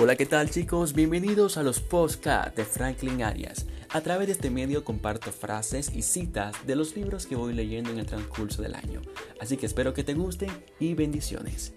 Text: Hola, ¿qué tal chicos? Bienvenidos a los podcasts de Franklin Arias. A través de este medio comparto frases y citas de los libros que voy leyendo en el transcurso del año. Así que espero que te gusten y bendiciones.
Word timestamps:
Hola, 0.00 0.14
¿qué 0.14 0.26
tal 0.26 0.48
chicos? 0.48 0.92
Bienvenidos 0.92 1.56
a 1.56 1.64
los 1.64 1.80
podcasts 1.80 2.54
de 2.54 2.64
Franklin 2.64 3.24
Arias. 3.24 3.66
A 3.88 4.00
través 4.00 4.28
de 4.28 4.34
este 4.34 4.48
medio 4.48 4.84
comparto 4.84 5.32
frases 5.32 5.90
y 5.92 6.02
citas 6.02 6.54
de 6.68 6.76
los 6.76 6.94
libros 6.94 7.26
que 7.26 7.34
voy 7.34 7.52
leyendo 7.52 7.90
en 7.90 7.98
el 7.98 8.06
transcurso 8.06 8.62
del 8.62 8.76
año. 8.76 9.02
Así 9.40 9.56
que 9.56 9.66
espero 9.66 9.94
que 9.94 10.04
te 10.04 10.14
gusten 10.14 10.50
y 10.78 10.94
bendiciones. 10.94 11.72